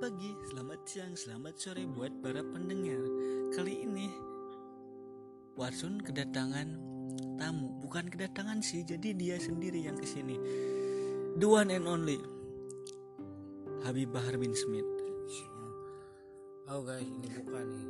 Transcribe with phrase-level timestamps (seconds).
[0.00, 3.04] pagi, selamat siang, selamat sore buat para pendengar.
[3.52, 4.08] Kali ini
[5.60, 6.72] Warsun kedatangan
[7.36, 10.40] tamu, bukan kedatangan sih, jadi dia sendiri yang ke sini.
[11.36, 12.16] The one and only
[13.84, 14.88] Habib Bahar bin Smith.
[16.72, 17.86] Oh guys, ini bukan nih.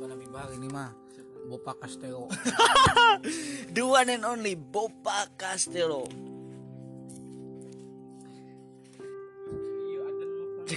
[0.00, 0.88] Bukan Nabi Bahar ini mah.
[1.44, 2.32] Bopa Castelo.
[3.76, 6.23] The one and only Bopa Castello.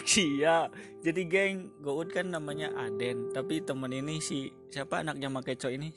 [0.08, 0.72] Iya,
[1.04, 5.92] jadi geng Goud kan namanya Aden, tapi temen ini si siapa anaknya Makeco ini?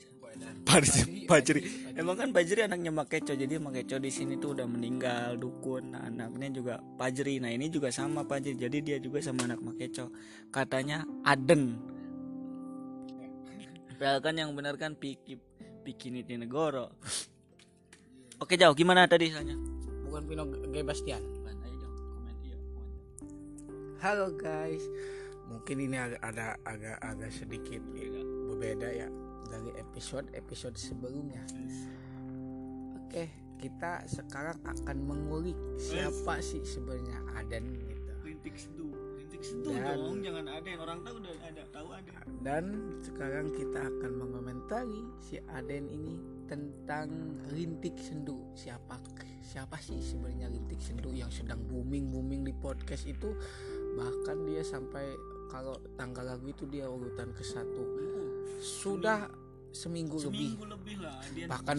[0.67, 1.61] Pajri, Pajri.
[1.95, 5.95] Emang kan Pajri anaknya Makeco, jadi Makeco di sini tuh udah meninggal dukun.
[5.95, 7.39] Nah, anaknya juga Pajri.
[7.39, 10.11] Nah ini juga sama Pajri, jadi dia juga sama anak Makeco.
[10.51, 11.79] Katanya Aden.
[13.95, 15.37] Padahal kan yang benar kan Piki
[15.87, 16.99] Pikini Negoro.
[18.41, 19.53] Oke jauh gimana tadi soalnya?
[20.09, 20.81] Bukan Pino G
[24.01, 24.81] Halo guys.
[25.45, 27.85] Mungkin ini agak ada agak agak sedikit
[28.49, 29.05] berbeda ya
[29.45, 31.45] dari episode episode sebelumnya.
[32.97, 33.29] Oke,
[33.61, 37.13] kita sekarang akan mengulik siapa sih sebenarnya
[37.45, 38.11] Aden gitu.
[38.25, 38.89] Rintik seduh,
[39.21, 42.11] rintik seduh Dan- dong, jangan ada yang orang tahu udah ada, tahu ada.
[42.41, 42.63] Dan
[43.05, 46.17] sekarang kita akan mengomentari si Aden ini
[46.49, 48.49] tentang Rintik Sendu.
[48.57, 48.97] Siapa
[49.45, 53.37] siapa sih sebenarnya Rintik Sendu yang sedang booming booming di podcast itu?
[53.97, 55.15] Bahkan dia sampai
[55.51, 57.83] kalau tanggal lagu itu dia urutan ke satu.
[58.61, 59.27] Sudah
[59.71, 60.55] seminggu, lebih.
[60.55, 61.77] Seminggu lebih lah dia Bahkan.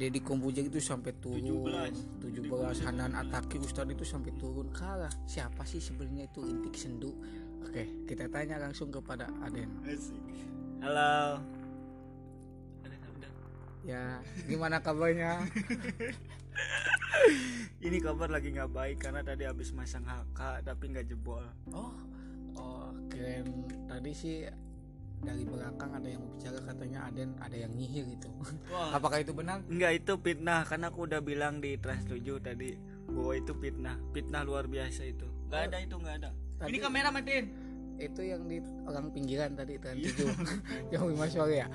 [0.00, 2.32] Deddy Kombuja itu sampai turun 17.
[2.40, 7.12] 17 Hanan Ataki Ustadz itu sampai turun kalah siapa sih sebenarnya itu Rintik Sendu
[7.60, 9.68] Oke kita tanya langsung kepada Aden.
[10.80, 11.44] Halo.
[13.84, 15.40] Ya, gimana kabarnya?
[17.80, 21.40] Ini kabar lagi nggak baik karena tadi habis masang HK tapi nggak jebol.
[21.72, 21.96] Oh,
[22.52, 23.64] oh, keren.
[23.88, 24.44] Tadi sih
[25.20, 28.28] dari belakang ada yang bicara katanya Aden ada yang nyihir gitu.
[28.68, 28.92] Wah.
[28.92, 29.64] Apakah itu benar?
[29.64, 32.76] Enggak itu fitnah karena aku udah bilang di Trans 7 tadi
[33.08, 33.96] bahwa itu fitnah.
[34.12, 35.24] Fitnah luar biasa itu.
[35.48, 36.30] Nggak ada itu nggak ada.
[36.60, 37.46] Tadi- Ini kamera matiin.
[38.00, 40.24] Itu yang di orang pinggiran tadi itu itu
[40.88, 41.68] yang lima sore ya.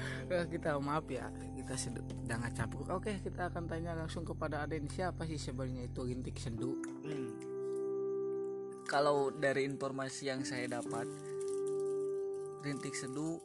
[0.49, 2.89] Kita maaf ya, kita sedang campur.
[2.89, 6.81] Oke, kita akan tanya langsung kepada Aden siapa sih sebenarnya itu Rintik Sendu?
[7.05, 7.29] Hmm.
[8.85, 11.09] Kalau dari informasi yang saya dapat,
[12.61, 13.37] Rintik Seduh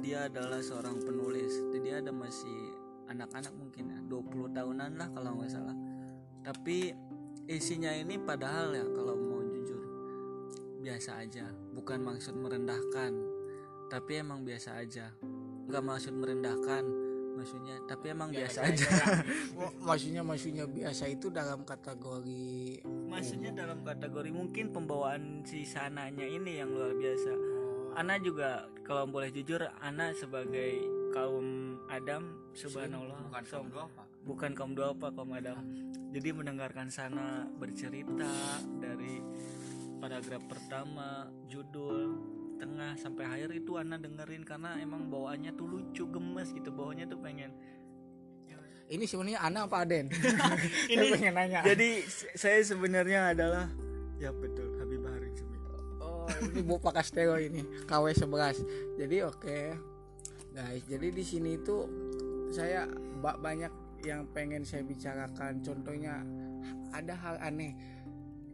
[0.00, 1.52] dia adalah seorang penulis.
[1.72, 2.72] Jadi dia ada masih
[3.08, 5.76] anak-anak mungkin ya, 20 tahunan lah kalau nggak salah.
[6.44, 6.92] Tapi
[7.44, 9.13] isinya ini padahal ya kalau
[10.84, 13.12] biasa aja, bukan maksud merendahkan,
[13.88, 15.16] tapi emang biasa aja.
[15.64, 16.84] Nggak maksud merendahkan,
[17.40, 18.88] maksudnya, tapi emang biasa aja.
[19.56, 26.58] Oh, maksudnya maksudnya biasa itu dalam kategori Maksudnya dalam kategori mungkin pembawaan si sananya ini
[26.60, 27.32] yang luar biasa.
[27.94, 30.82] Ana juga kalau boleh jujur, Ana sebagai
[31.14, 34.02] kaum Adam, subhanallah, bukan kaum duafa.
[34.26, 35.62] bukan kaum duafa, kaum Adam.
[36.10, 38.30] Jadi mendengarkan sana bercerita
[38.82, 39.22] dari
[40.04, 42.12] paragraf pertama, judul,
[42.60, 47.24] tengah sampai akhir itu Ana dengerin karena emang bawaannya tuh lucu, gemes gitu, bawaannya tuh
[47.24, 47.56] pengen
[48.84, 50.12] Ini sebenarnya Ana apa Aden?
[50.92, 51.64] Ini- pengen nanya.
[51.64, 52.04] Jadi
[52.36, 53.72] saya sebenarnya adalah
[54.20, 55.00] ya betul Habib
[55.32, 55.64] Smith.
[56.04, 59.00] Oh, ini Bopa Castelo ini KW 11.
[59.00, 59.58] Jadi oke.
[60.52, 61.88] Guys, jadi di sini itu
[62.52, 62.84] saya
[63.24, 65.64] ba- banyak yang pengen saya bicarakan.
[65.64, 66.20] Contohnya
[66.92, 67.72] ada hal aneh.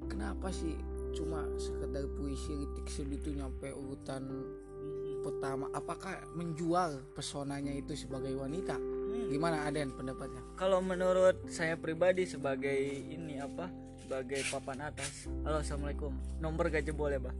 [0.06, 0.78] Kenapa sih
[1.10, 4.22] cuma sekedar puisi Ritik Sudi itu nyampe urutan
[5.21, 5.69] pertama?
[5.71, 8.78] Apakah menjual pesonanya itu sebagai wanita?
[9.28, 10.41] Gimana Aden pendapatnya?
[10.56, 12.75] Kalau menurut saya pribadi sebagai
[13.06, 13.69] ini apa?
[14.00, 15.31] Sebagai papan atas.
[15.47, 16.10] Halo assalamualaikum.
[16.43, 17.34] Nomor gak jebol ya, Bah?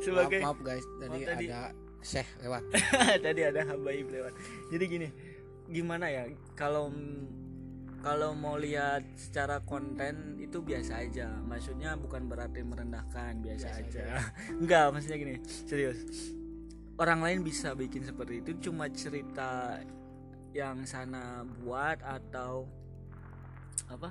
[0.00, 2.62] sebagai Maaf, maaf guys, tadi, tadi- ada Syekh lewat.
[3.26, 4.32] tadi ada habaib lewat.
[4.70, 5.08] Jadi gini,
[5.66, 6.30] gimana ya?
[6.54, 6.88] Kalau
[7.98, 11.28] kalau mau lihat secara konten itu biasa aja.
[11.42, 14.22] Maksudnya bukan berarti merendahkan, biasa, aja.
[14.62, 15.98] Enggak, maksudnya gini, serius.
[16.98, 19.78] Orang lain bisa bikin seperti itu cuma cerita
[20.54, 22.66] yang sana buat atau
[23.86, 24.10] apa?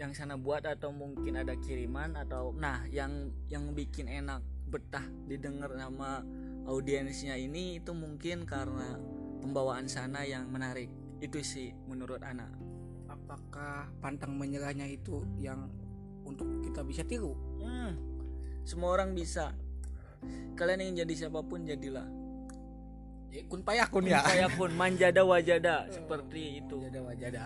[0.00, 4.40] Yang sana buat atau mungkin ada kiriman atau nah yang yang bikin enak
[4.72, 6.24] betah didengar sama
[6.64, 8.96] audiensnya ini itu mungkin karena
[9.44, 10.88] pembawaan sana yang menarik
[11.20, 12.50] itu sih menurut anak
[13.24, 15.72] Apakah pantang menyerahnya itu yang
[16.28, 17.32] untuk kita bisa tiru?
[17.64, 17.96] Hmm,
[18.68, 19.56] semua orang bisa.
[20.56, 22.04] Kalian ingin jadi siapa pun jadilah.
[23.32, 24.22] Ya, kun payakun ya.
[24.22, 26.84] saya pun manjada wajada seperti itu.
[26.84, 27.44] Wajada wajada.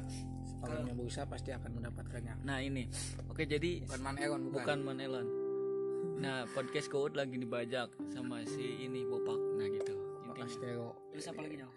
[0.58, 2.42] orang yang berusaha pasti akan mendapatkannya.
[2.42, 2.90] Nah ini.
[3.30, 5.26] Oke jadi bukan man Elon bukan, bukan Manelon
[6.22, 9.38] nah podcast Kout lagi dibajak sama si ini Bopak.
[9.54, 9.94] Nah gitu.
[10.26, 10.90] Pak intinya.
[11.14, 11.72] Terus apa lagi Nyal?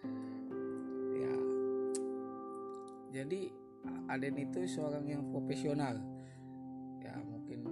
[1.13, 1.35] ya.
[3.21, 3.41] Jadi
[4.07, 5.97] Aden itu seorang yang profesional
[6.99, 7.63] ya mungkin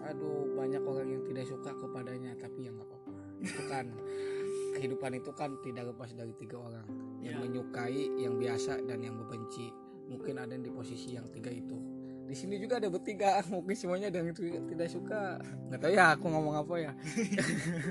[0.00, 3.86] aduh banyak orang yang tidak suka kepadanya tapi ya nggak apa-apa itu kan
[4.74, 6.86] kehidupan itu kan tidak lepas dari tiga orang
[7.18, 7.38] yang Ya.
[7.38, 9.70] menyukai yang biasa dan yang membenci
[10.04, 11.78] mungkin Aden di posisi yang tiga itu
[12.22, 14.34] di sini juga ada bertiga mungkin semuanya ada yang
[14.66, 15.38] tidak suka
[15.68, 16.92] nggak tahu ya aku ngomong apa ya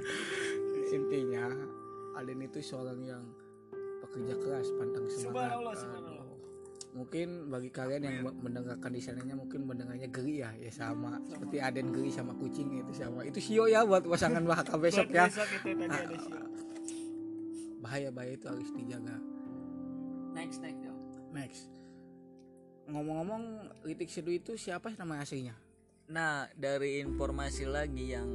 [0.91, 1.47] intinya
[2.13, 3.23] Aden itu seorang yang
[4.01, 5.79] pekerja keras pantang semangat Subhanallah, Aduh.
[5.79, 6.20] subhanallah.
[6.91, 11.95] Mungkin bagi kalian yang mendengarkan di sananya mungkin mendengarnya geli ya ya sama, seperti Aden
[11.95, 13.23] geli sama kucing itu sama.
[13.23, 15.31] Itu sio ya buat pasangan bahaka besok ya.
[15.31, 16.61] besok itu tadi ada siapa
[17.91, 19.19] bahaya bahaya itu harus dijaga.
[20.31, 20.97] Next next Nyal.
[21.35, 21.67] next.
[22.87, 23.43] Ngomong-ngomong
[23.83, 25.51] Ritik Seduh itu siapa nama aslinya?
[26.07, 28.29] Nah, dari informasi lagi yang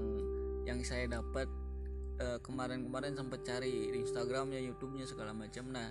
[0.68, 1.48] yang saya dapat
[2.20, 5.72] eh, kemarin-kemarin sempat cari di Instagramnya, YouTube-nya segala macam.
[5.72, 5.88] Nah,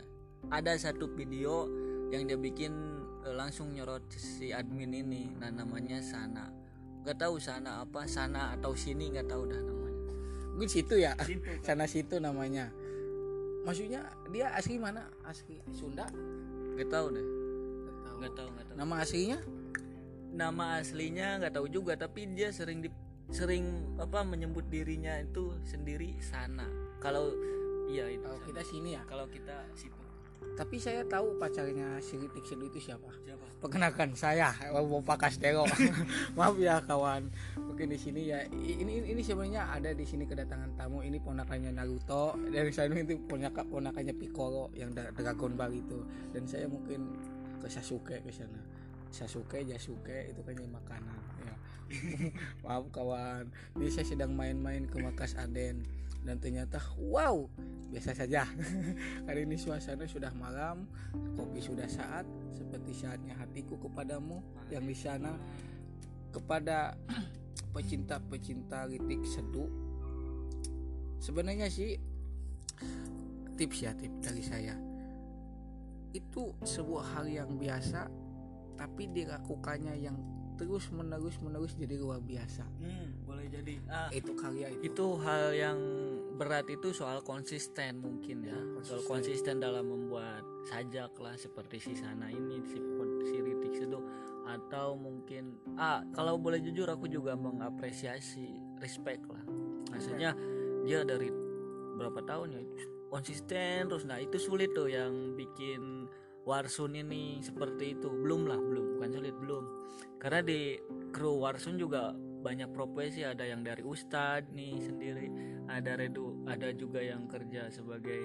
[0.54, 1.66] ada satu video
[2.14, 2.74] yang dia bikin
[3.26, 5.34] eh, langsung nyorot si admin ini.
[5.38, 6.50] Nah, namanya Sana.
[7.06, 9.84] Gak tahu Sana apa, Sana atau sini nggak tahu dah namanya.
[10.56, 12.72] mungkin situ ya Situ, sana situ namanya
[13.68, 16.08] maksudnya dia asli mana asli Sunda
[16.80, 17.24] Gak tahu deh.
[17.24, 18.48] Nggak tahu.
[18.56, 19.40] Gak tahu, nama aslinya
[20.36, 22.90] Nama aslinya nggak tahu juga, tapi dia sering di
[23.32, 26.68] sering apa menyebut dirinya itu sendiri Sana.
[27.00, 27.32] Kalau
[27.88, 28.24] iya itu.
[28.24, 28.48] kalau Sana.
[28.48, 30.05] kita sini ya kalau kita situ
[30.54, 33.10] tapi saya tahu pacarnya si Ritik Seduh itu siapa?
[33.26, 33.44] Siapa?
[33.60, 35.66] Perkenalkan saya Bapak Kastelo
[36.38, 37.28] maaf ya kawan.
[37.58, 41.02] Mungkin di sini ya i- ini ini sebenarnya ada di sini kedatangan tamu.
[41.02, 42.38] Ini ponakannya Naruto.
[42.40, 46.06] Dari sana itu ponakan ponakannya Piccolo yang Dragon Ball itu.
[46.30, 47.18] Dan saya mungkin
[47.60, 48.62] ke Sasuke ke sana.
[49.10, 51.56] Sasuke Jasuke itu kan yang makanan ya.
[52.64, 53.50] Maaf kawan.
[53.76, 55.84] Ini saya sedang main-main ke Makas Aden
[56.26, 57.46] dan ternyata wow
[57.94, 58.44] biasa saja.
[59.30, 60.90] Hari ini suasana sudah malam
[61.38, 62.26] kopi sudah saat.
[62.52, 64.42] Seperti saatnya hatiku kepadamu
[64.74, 65.38] yang di sana.
[66.34, 66.98] Kepada
[67.78, 69.70] pecinta-pecinta ritik seduh.
[71.22, 71.96] Sebenarnya sih
[73.56, 74.76] tips ya tips dari saya.
[76.12, 78.12] Itu sebuah hal yang biasa
[78.76, 80.20] tapi dilakukannya yang
[80.56, 82.64] terus menerus menerus jadi luar biasa.
[82.80, 83.76] Hmm, boleh jadi.
[83.88, 84.92] Ah, itu karya itu.
[84.92, 85.80] itu hal yang
[86.36, 88.60] berat itu soal konsisten mungkin ya.
[88.84, 89.64] Soal konsisten.
[89.64, 92.78] dalam membuat sajak lah seperti si sana ini si,
[93.32, 94.04] si Ritik Seduh
[94.46, 99.42] atau mungkin ah kalau boleh jujur aku juga mengapresiasi respect lah.
[99.90, 100.36] Maksudnya
[100.86, 101.32] dia dari
[101.96, 102.62] berapa tahun ya?
[103.10, 104.04] Konsisten terus.
[104.04, 106.06] Nah itu sulit tuh yang bikin
[106.46, 108.12] Warsun ini seperti itu.
[108.12, 109.00] Belum lah belum.
[109.00, 109.64] Bukan sulit belum.
[110.22, 110.78] Karena di
[111.10, 112.14] kru Warsun juga
[112.46, 115.28] banyak profesi ada yang dari ustadz nih sendiri
[115.66, 118.22] ada redu ada juga yang kerja sebagai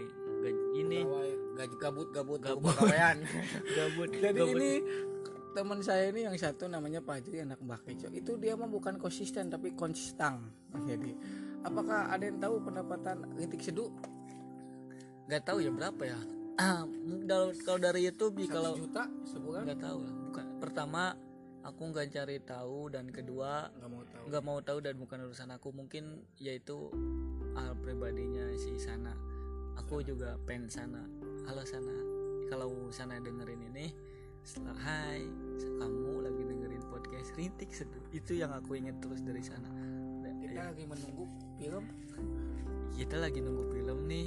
[0.77, 1.01] ini.
[1.57, 2.73] Gaji gabut gabut Gabut.
[2.73, 3.17] kepegawaian.
[3.77, 4.09] gabut.
[4.13, 4.57] Jadi gabut.
[4.57, 4.71] ini
[5.51, 8.09] teman saya ini yang satu namanya Pak Jiri anak Mbak Keco.
[8.15, 10.53] Itu dia mah bukan konsisten tapi konsistang
[10.87, 11.13] jadi
[11.67, 13.91] apakah ada yang tahu pendapatan Ritik Seduh
[15.27, 16.21] nggak tahu ya berapa ya?
[16.61, 16.85] Ah
[17.65, 19.65] kalau dari YouTube kalau juta sebulan?
[19.65, 21.03] Nggak tahu lah bukan pertama
[21.61, 24.25] aku nggak cari tahu dan kedua nggak mau tahu.
[24.29, 25.69] nggak mau tahu dan bukan urusan aku.
[25.75, 26.89] Mungkin yaitu
[27.57, 29.13] hal pribadinya si sana.
[29.77, 31.03] Aku juga pengen sana.
[31.45, 31.93] Halo sana.
[32.49, 33.93] Kalau sana dengerin ini
[34.41, 35.21] setelah hai
[35.61, 38.05] kamu lagi dengerin podcast rintik seduh.
[38.11, 39.69] Itu yang aku ingat terus dari sana.
[40.41, 41.25] Kita ya, lagi menunggu
[41.61, 41.85] film.
[42.97, 44.27] Kita lagi nunggu film nih.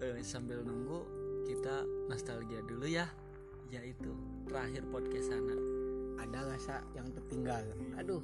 [0.00, 1.04] Eh, sambil nunggu
[1.44, 3.04] kita nostalgia dulu ya
[3.70, 4.10] yaitu
[4.50, 5.56] terakhir podcast sana.
[6.20, 7.64] Ada rasa yang tertinggal?
[7.96, 8.20] Aduh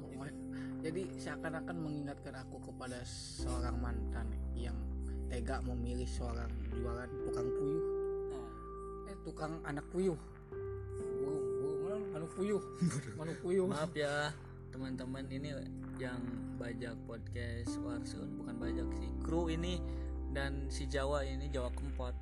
[0.77, 4.77] jadi seakan-akan mengingatkan aku kepada seorang mantan yang
[5.27, 7.85] tega memilih seorang jualan tukang puyuh.
[9.09, 10.15] Eh tukang anak puyuh.
[11.17, 11.45] Burung
[11.81, 12.61] burung anu puyuh.
[13.21, 13.65] Anu puyuh.
[13.65, 14.31] Maaf ya
[14.71, 15.57] teman-teman ini
[15.97, 16.21] yang
[16.61, 19.81] bajak podcast Warsun bukan bajak sih kru ini
[20.29, 22.13] dan si Jawa ini Jawa Kempot.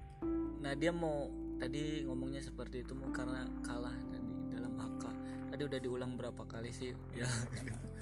[0.63, 5.03] Nah dia mau tadi ngomongnya seperti itu mau karena kalah tadi dalam HK
[5.55, 6.91] tadi udah diulang berapa kali sih?
[7.15, 7.23] Ya.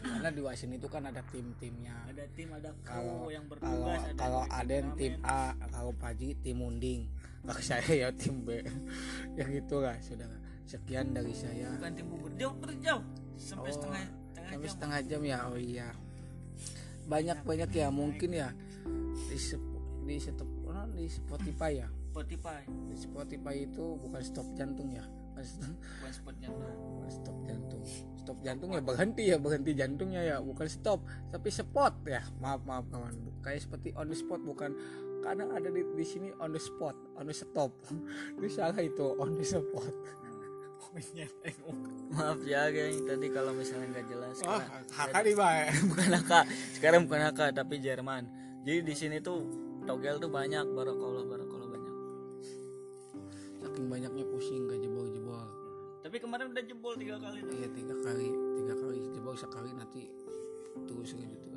[0.01, 1.93] Karena di wasin itu kan ada tim-timnya.
[2.09, 4.99] Ada tim ada kalau yang kalau bertugas ada kalau yang Aden turnamen.
[4.99, 7.01] tim A kalau Paji tim Munding.
[7.43, 8.57] Kalau saya ya tim B.
[9.37, 10.27] Ya gitulah sudah
[10.65, 11.71] sekian dari saya.
[11.77, 12.55] Bukan tim bubur jauh.
[12.57, 13.03] Terjauh
[13.37, 15.89] sampai Oh, setengah setengah sampai jam setengah jam ya oh iya.
[17.05, 18.49] Banyak banyak ya mungkin ya.
[19.29, 19.37] Di
[20.03, 20.15] di
[20.93, 22.61] di Spotify ya Spotify.
[22.69, 25.01] Di Spotify itu bukan stop jantung ya.
[25.33, 26.69] Bukan spot jantung.
[27.09, 27.83] Stop jantung.
[28.21, 30.37] Stop jantung ya berhenti ya berhenti jantungnya ya.
[30.37, 31.01] Bukan stop
[31.33, 32.21] tapi spot ya.
[32.37, 33.17] Maaf maaf kawan.
[33.41, 34.77] Kayak seperti on the spot bukan.
[35.25, 37.73] Kadang ada di, di sini on the spot on the stop.
[38.37, 39.89] Itu salah itu on the spot.
[42.13, 43.09] Maaf ya geng.
[43.09, 45.33] Tadi kalau misalnya nggak jelas karena- haka nih
[45.89, 46.39] bukan haka
[46.77, 48.29] sekarang bukan haka tapi Jerman.
[48.61, 49.49] Jadi di sini tuh
[49.83, 51.42] togel tuh banyak barakallah banyak
[53.73, 55.49] saking banyaknya pusing gak jebol jebol
[56.05, 57.57] tapi kemarin udah jebol tiga kali tuh.
[57.57, 58.29] Iya tiga kali
[58.61, 60.03] tiga kali jebol sekali nanti
[60.85, 61.47] terus gitu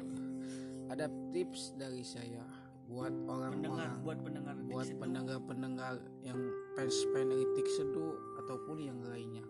[0.89, 2.41] ada tips dari saya
[2.89, 6.41] buat orang-orang buat pendengar buat pendengar-pendengar yang
[6.73, 9.45] fans fanatik seduh ataupun yang lainnya.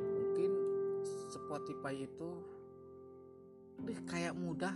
[0.00, 0.50] Mungkin
[1.28, 2.30] Spotify itu
[3.84, 4.72] deh kayak mudah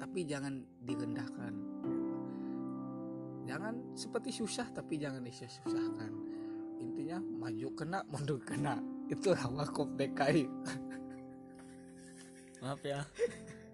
[0.00, 1.75] tapi jangan direndahkan
[3.46, 6.12] jangan seperti susah tapi jangan disusahkan.
[6.82, 8.82] Intinya maju kena mundur kena.
[9.06, 10.50] Itu wakop DKI
[12.66, 13.00] maaf ya.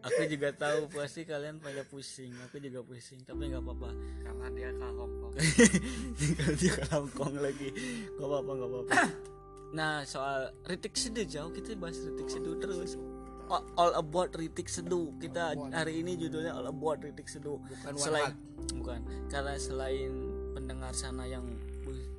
[0.02, 2.34] Aku juga tahu pasti kalian pada pusing.
[2.50, 3.90] Aku juga pusing tapi nggak apa-apa.
[4.20, 5.34] Karena dia ke Hongkong
[6.60, 7.70] dia ke Hongkong lagi.
[8.18, 8.92] Nggak apa-apa nggak apa-apa.
[9.72, 13.00] Nah soal Ritik Seduh jauh kita bahas Ritik Seduh terus
[13.50, 18.32] all, about Ritik Seduh kita hari ini judulnya all about Ritik Seduh bukan selain
[18.76, 19.00] bukan.
[19.26, 20.12] Karena selain
[20.52, 21.44] pendengar sana yang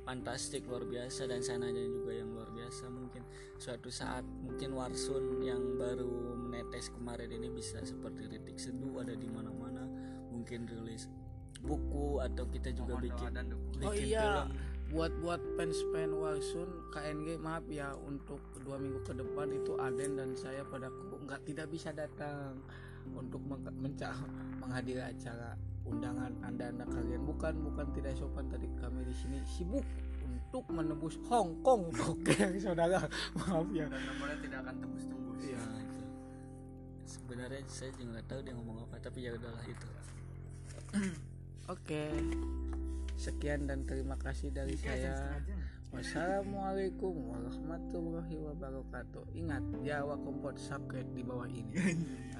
[0.04, 3.24] fantastik luar biasa dan sananya juga yang luar biasa mungkin
[3.56, 9.24] suatu saat mungkin Warsun yang baru menetes kemarin ini bisa seperti Ritik Seduh ada di
[9.24, 9.88] mana-mana
[10.28, 11.08] mungkin rilis
[11.64, 13.32] buku atau kita juga Mohon doa bikin.
[13.80, 14.20] Oh bikin iya.
[14.20, 14.48] film
[14.94, 20.14] buat buat fans fan Warsun KNG maaf ya untuk dua minggu ke depan itu Aden
[20.14, 20.86] dan saya pada
[21.26, 22.62] nggak tidak bisa datang
[23.10, 24.14] untuk meng- menca-
[24.62, 27.26] menghadiri acara undangan anda anda kalian.
[27.26, 29.82] Bukan bukan tidak sopan tadi kami di sini sibuk
[30.22, 31.90] untuk menembus Hong Kong.
[32.14, 33.02] Oke saudara
[33.36, 33.90] maaf ya.
[33.90, 35.42] Dan nomornya tidak akan tembus-tembus.
[35.42, 35.58] Iya.
[35.58, 36.02] Nah, itu.
[37.02, 39.88] sebenarnya saya juga nggak tahu dia ngomong apa tapi ya udahlah itu.
[41.74, 42.04] Oke
[43.14, 45.40] sekian dan terima kasih dari saya
[45.94, 49.30] Wassalamualaikum warahmatullahi wabarakatuh.
[49.30, 51.70] Ingat, Jawa Kompot subscribe di bawah ini.